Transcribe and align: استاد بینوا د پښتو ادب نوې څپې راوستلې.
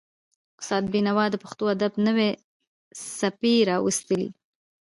استاد 0.61 0.83
بینوا 0.93 1.25
د 1.31 1.35
پښتو 1.43 1.63
ادب 1.75 1.93
نوې 2.07 2.29
څپې 3.17 3.55
راوستلې. 3.69 4.27